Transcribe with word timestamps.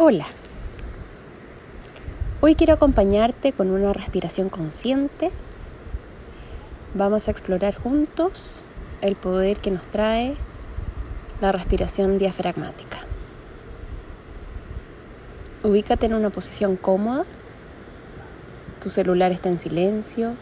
Hola. 0.00 0.26
Hoy 2.40 2.54
quiero 2.54 2.74
acompañarte 2.74 3.52
con 3.52 3.72
una 3.72 3.92
respiración 3.92 4.48
consciente. 4.48 5.32
Vamos 6.94 7.26
a 7.26 7.32
explorar 7.32 7.74
juntos 7.74 8.62
el 9.00 9.16
poder 9.16 9.58
que 9.58 9.72
nos 9.72 9.88
trae 9.88 10.36
la 11.40 11.50
respiración 11.50 12.16
diafragmática. 12.16 12.98
Ubícate 15.64 16.06
en 16.06 16.14
una 16.14 16.30
posición 16.30 16.76
cómoda. 16.76 17.24
Tu 18.80 18.90
celular 18.90 19.32
está 19.32 19.48
en 19.48 19.58
silencio. 19.58 20.34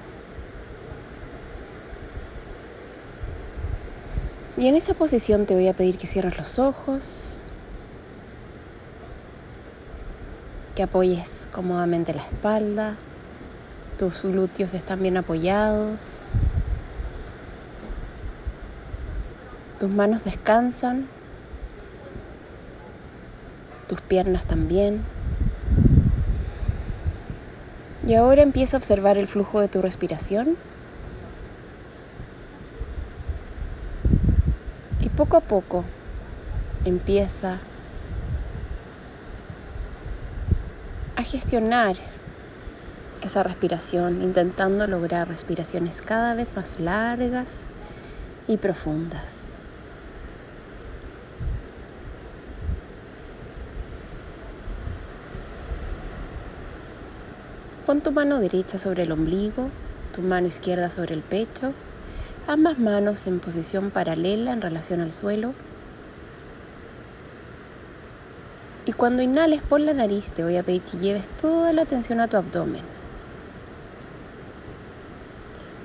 Y 4.59 4.69
en 4.69 4.75
esa 4.75 4.93
posición 4.93 5.47
te 5.47 5.55
voy 5.55 5.69
a 5.69 5.73
pedir 5.73 5.97
que 5.97 6.07
cierres 6.07 6.37
los 6.37 6.59
ojos 6.59 7.36
que 10.77 10.83
apoyes 10.83 11.49
cómodamente 11.53 12.13
la 12.13 12.23
espalda, 12.23 12.97
tus 13.99 14.23
glúteos 14.23 14.75
están 14.75 15.01
bien 15.01 15.17
apoyados, 15.17 15.99
tus 19.81 19.91
manos 19.91 20.23
descansan, 20.23 21.07
tus 23.89 24.03
piernas 24.03 24.45
también. 24.45 25.01
Y 28.07 28.15
ahora 28.15 28.43
empieza 28.43 28.77
a 28.77 28.79
observar 28.79 29.17
el 29.17 29.27
flujo 29.27 29.61
de 29.61 29.69
tu 29.69 29.81
respiración. 29.81 30.57
Y 35.01 35.09
poco 35.09 35.39
a 35.39 35.41
poco 35.41 35.85
empieza 36.85 37.55
a 37.55 37.76
gestionar 41.25 41.97
esa 43.23 43.43
respiración, 43.43 44.23
intentando 44.23 44.87
lograr 44.87 45.29
respiraciones 45.29 46.03
cada 46.03 46.35
vez 46.35 46.55
más 46.55 46.79
largas 46.79 47.63
y 48.47 48.57
profundas. 48.57 49.47
Pon 57.87 58.01
tu 58.01 58.11
mano 58.11 58.41
derecha 58.41 58.79
sobre 58.79 59.05
el 59.05 59.13
ombligo, 59.13 59.71
tu 60.15 60.23
mano 60.23 60.49
izquierda 60.49 60.91
sobre 60.91 61.15
el 61.15 61.23
pecho, 61.23 61.73
ambas 62.49 62.79
manos 62.79 63.27
en 63.27 63.39
posición 63.39 63.91
paralela 63.91 64.53
en 64.53 64.61
relación 64.61 65.01
al 65.01 65.13
suelo 65.13 65.53
Y 68.87 68.93
cuando 68.93 69.21
inhales 69.21 69.63
por 69.63 69.81
la 69.81 69.93
nariz 69.93 70.31
te 70.31 70.45
voy 70.45 70.57
a 70.57 70.63
pedir 70.63 70.81
que 70.83 70.99
lleves 70.99 71.29
toda 71.41 71.73
la 71.73 71.83
atención 71.83 72.21
a 72.21 72.29
tu 72.29 72.37
abdomen. 72.37 72.83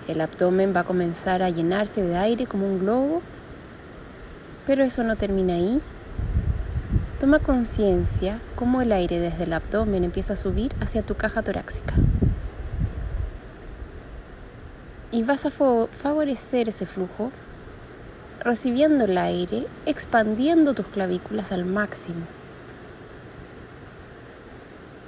El 0.08 0.22
abdomen 0.22 0.72
va 0.76 0.82
a 0.82 0.84
comenzar 0.84 1.42
a 1.42 1.50
llenarse 1.50 2.04
de 2.04 2.16
aire 2.16 2.46
como 2.46 2.68
un 2.68 2.80
globo, 2.80 3.24
pero 4.68 4.84
eso 4.84 5.04
no 5.04 5.16
termina 5.16 5.56
ahí. 5.56 5.82
Toma 7.20 7.40
conciencia 7.40 8.40
cómo 8.56 8.84
el 8.84 8.92
aire 8.92 9.20
desde 9.20 9.46
el 9.46 9.54
abdomen 9.54 10.04
empieza 10.04 10.34
a 10.34 10.38
subir 10.38 10.72
hacia 10.80 11.02
tu 11.02 11.16
caja 11.16 11.42
torácica. 11.42 11.96
Y 15.12 15.24
vas 15.24 15.48
a 15.48 15.52
favorecer 15.52 16.70
ese 16.70 16.86
flujo 16.86 17.32
recibiendo 18.42 19.06
el 19.06 19.18
aire, 19.18 19.66
expandiendo 19.88 20.76
tus 20.76 20.86
clavículas 20.86 21.52
al 21.52 21.66
máximo 21.66 22.28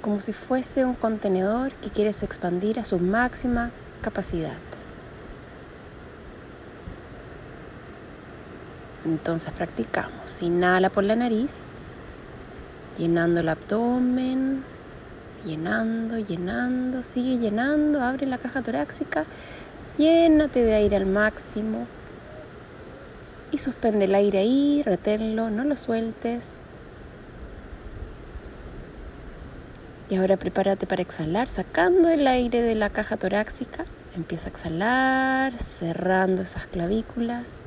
como 0.04 0.20
si 0.20 0.34
fuese 0.34 0.84
un 0.84 0.92
contenedor 0.92 1.72
que 1.72 1.88
quieres 1.88 2.22
expandir 2.22 2.78
a 2.78 2.84
su 2.84 2.98
máxima 2.98 3.70
capacidad. 4.02 4.52
Entonces 9.06 9.50
practicamos. 9.52 10.42
Inhala 10.42 10.90
por 10.90 11.04
la 11.04 11.16
nariz, 11.16 11.54
llenando 12.98 13.40
el 13.40 13.48
abdomen, 13.48 14.62
llenando, 15.46 16.18
llenando, 16.18 17.02
sigue 17.02 17.38
llenando, 17.38 18.02
abre 18.02 18.26
la 18.26 18.36
caja 18.36 18.60
torácica, 18.60 19.24
llénate 19.96 20.62
de 20.62 20.74
aire 20.74 20.96
al 20.96 21.06
máximo 21.06 21.86
y 23.52 23.56
suspende 23.56 24.04
el 24.04 24.14
aire 24.14 24.40
ahí, 24.40 24.82
reténlo, 24.84 25.48
no 25.48 25.64
lo 25.64 25.78
sueltes. 25.78 26.60
Y 30.10 30.16
ahora 30.16 30.36
prepárate 30.36 30.86
para 30.86 31.02
exhalar, 31.02 31.48
sacando 31.48 32.10
el 32.10 32.26
aire 32.26 32.60
de 32.60 32.74
la 32.74 32.90
caja 32.90 33.16
torácica. 33.16 33.86
Empieza 34.14 34.46
a 34.46 34.50
exhalar, 34.50 35.58
cerrando 35.58 36.42
esas 36.42 36.66
clavículas. 36.66 37.62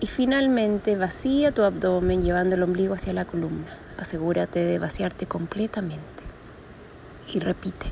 Y 0.00 0.06
finalmente 0.06 0.96
vacía 0.96 1.52
tu 1.52 1.62
abdomen 1.62 2.22
llevando 2.22 2.56
el 2.56 2.62
ombligo 2.62 2.94
hacia 2.94 3.12
la 3.12 3.24
columna. 3.24 3.78
Asegúrate 3.98 4.58
de 4.58 4.78
vaciarte 4.78 5.26
completamente. 5.26 6.02
Y 7.32 7.38
repite, 7.38 7.86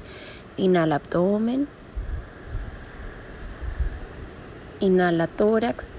inhala 0.56 0.96
abdomen, 0.96 1.68
inhala 4.80 5.28
tórax, 5.28 5.92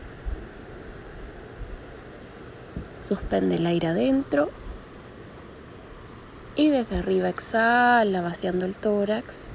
suspende 3.02 3.56
el 3.56 3.66
aire 3.66 3.88
adentro 3.88 4.52
y 6.56 6.70
desde 6.70 6.98
arriba 6.98 7.30
exhala, 7.30 8.22
vaciando 8.22 8.66
el 8.66 8.76
tórax 8.76 9.48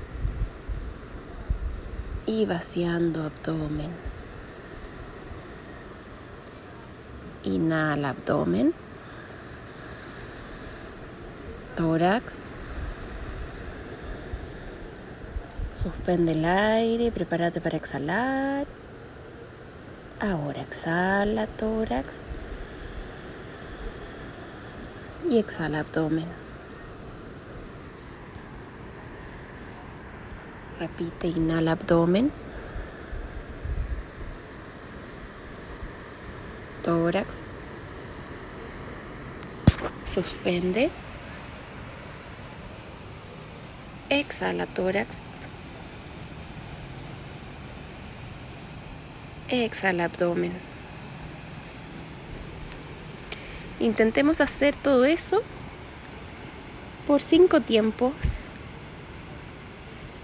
y 2.26 2.44
vaciando 2.44 3.22
abdomen. 3.22 3.90
Inhala 7.44 8.10
abdomen, 8.10 8.74
tórax. 11.76 12.40
Suspende 15.74 16.32
el 16.32 16.44
aire, 16.44 17.12
prepárate 17.12 17.60
para 17.60 17.76
exhalar. 17.76 18.66
Ahora 20.18 20.62
exhala 20.62 21.46
tórax 21.46 22.22
y 25.30 25.38
exhala 25.38 25.78
abdomen. 25.78 26.47
Repite, 30.78 31.26
inhala 31.26 31.72
abdomen, 31.72 32.30
tórax, 36.84 37.42
suspende, 40.14 40.90
exhala 44.08 44.66
tórax, 44.66 45.24
exhala 49.48 50.04
abdomen. 50.04 50.52
Intentemos 53.80 54.40
hacer 54.40 54.76
todo 54.76 55.04
eso 55.06 55.42
por 57.04 57.20
cinco 57.20 57.60
tiempos 57.62 58.14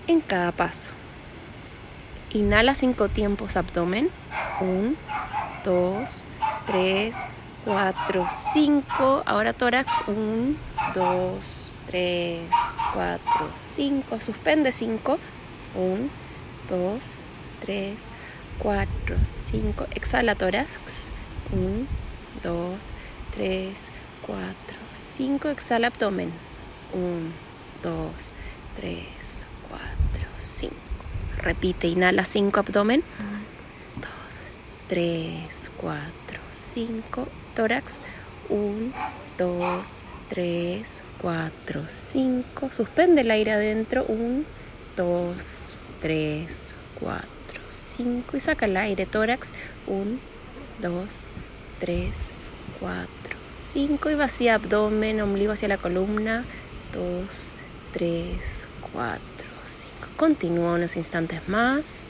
en 0.06 0.20
cada 0.20 0.52
paso. 0.52 0.92
Inhala 2.30 2.74
cinco 2.74 3.08
tiempos 3.08 3.56
abdomen. 3.56 4.10
1, 4.60 4.94
2, 5.64 6.24
3, 6.66 7.16
4, 7.64 8.26
5. 8.28 9.22
Ahora 9.24 9.52
tórax. 9.52 9.92
1, 10.06 10.56
2, 10.94 11.78
3, 11.86 12.40
4, 12.92 13.50
5. 13.54 14.20
Suspende 14.20 14.72
5. 14.72 15.18
1, 15.74 16.08
2, 16.68 17.18
3, 17.60 17.98
4, 18.58 19.16
5. 19.24 19.86
Exhala 19.94 20.34
tórax. 20.34 21.08
1, 21.52 21.86
2, 22.42 22.90
3, 23.36 23.90
4, 24.26 24.54
5. 24.92 25.48
Exhala 25.48 25.86
abdomen. 25.86 26.32
1, 26.92 27.30
2, 27.82 28.10
3, 28.76 29.23
Repite, 31.38 31.88
inhala 31.88 32.24
5 32.24 32.60
abdomen. 32.60 33.02
2, 34.00 34.08
3, 34.88 35.70
4, 35.76 36.02
5. 36.50 37.28
Tórax. 37.54 38.00
1, 38.48 38.92
2, 39.38 40.02
3, 40.28 41.02
4, 41.20 41.84
5. 41.88 42.72
Suspende 42.72 43.20
el 43.22 43.30
aire 43.30 43.52
adentro. 43.52 44.04
1, 44.08 44.44
2, 44.96 45.36
3, 46.00 46.74
4, 47.00 47.24
5. 47.68 48.36
Y 48.36 48.40
saca 48.40 48.66
el 48.66 48.76
aire. 48.76 49.06
Tórax. 49.06 49.50
1, 49.86 50.18
2, 50.80 51.08
3, 51.80 52.08
4, 52.80 53.08
5 53.48 54.10
y 54.10 54.14
vacía 54.14 54.54
abdomen, 54.54 55.20
ombligo 55.20 55.52
hacia 55.52 55.68
la 55.68 55.78
columna. 55.78 56.44
2, 56.92 57.26
3, 57.92 58.68
4, 58.92 59.20
5. 59.20 59.33
Continúa 60.16 60.74
unos 60.74 60.96
instantes 60.96 61.48
más. 61.48 62.04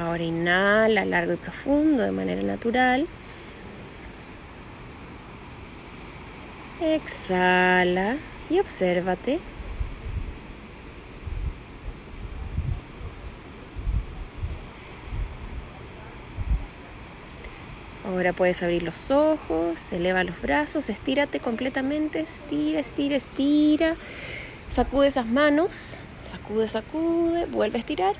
Ahora 0.00 0.22
inhala 0.22 1.04
largo 1.04 1.34
y 1.34 1.36
profundo 1.36 2.02
de 2.02 2.10
manera 2.10 2.42
natural. 2.42 3.06
Exhala 6.80 8.16
y 8.48 8.58
obsérvate. 8.58 9.38
Ahora 18.06 18.32
puedes 18.32 18.62
abrir 18.62 18.82
los 18.82 19.10
ojos, 19.10 19.92
eleva 19.92 20.24
los 20.24 20.40
brazos, 20.40 20.88
estírate 20.88 21.38
completamente, 21.38 22.20
estira, 22.20 22.80
estira, 22.80 23.14
estira. 23.14 23.96
Sacude 24.68 25.08
esas 25.08 25.26
manos, 25.26 26.00
sacude, 26.24 26.66
sacude, 26.66 27.44
vuelve 27.44 27.76
a 27.76 27.80
estirar 27.80 28.14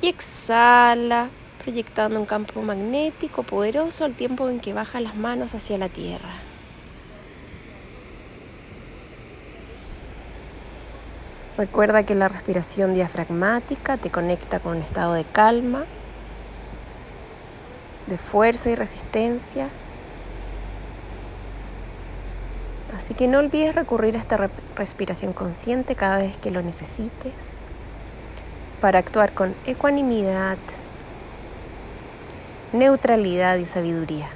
y 0.00 0.08
exhala, 0.08 1.28
proyectando 1.64 2.20
un 2.20 2.26
campo 2.26 2.62
magnético 2.62 3.42
poderoso 3.42 4.04
al 4.04 4.14
tiempo 4.14 4.48
en 4.48 4.60
que 4.60 4.72
baja 4.72 5.00
las 5.00 5.16
manos 5.16 5.56
hacia 5.56 5.76
la 5.76 5.88
tierra. 5.88 6.47
Recuerda 11.58 12.04
que 12.04 12.14
la 12.14 12.28
respiración 12.28 12.94
diafragmática 12.94 13.96
te 13.96 14.12
conecta 14.12 14.60
con 14.60 14.76
un 14.76 14.82
estado 14.82 15.14
de 15.14 15.24
calma, 15.24 15.86
de 18.06 18.16
fuerza 18.16 18.70
y 18.70 18.76
resistencia. 18.76 19.68
Así 22.96 23.12
que 23.14 23.26
no 23.26 23.40
olvides 23.40 23.74
recurrir 23.74 24.14
a 24.14 24.20
esta 24.20 24.48
respiración 24.76 25.32
consciente 25.32 25.96
cada 25.96 26.18
vez 26.18 26.38
que 26.38 26.52
lo 26.52 26.62
necesites 26.62 27.58
para 28.80 29.00
actuar 29.00 29.32
con 29.34 29.56
ecuanimidad, 29.66 30.58
neutralidad 32.72 33.56
y 33.56 33.66
sabiduría. 33.66 34.28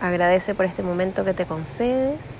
Agradece 0.00 0.54
por 0.54 0.64
este 0.64 0.84
momento 0.84 1.24
que 1.24 1.34
te 1.34 1.44
concedes. 1.44 2.39